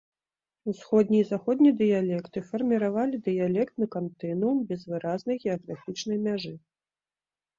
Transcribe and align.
Усходні 0.71 1.17
і 1.23 1.25
заходні 1.31 1.71
дыялекты 1.81 2.43
фарміравалі 2.47 3.19
дыялектны 3.27 3.85
кантынуум 3.95 4.57
без 4.71 4.81
выразнай 4.93 5.35
геаграфічнай 5.43 6.17
мяжы. 6.29 6.53